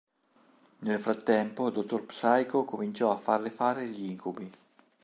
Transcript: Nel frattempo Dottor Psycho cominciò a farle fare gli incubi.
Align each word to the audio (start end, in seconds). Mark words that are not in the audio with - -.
Nel 0.79 0.99
frattempo 0.99 1.69
Dottor 1.69 2.07
Psycho 2.07 2.63
cominciò 2.65 3.11
a 3.11 3.19
farle 3.19 3.51
fare 3.51 3.85
gli 3.87 4.09
incubi. 4.09 4.49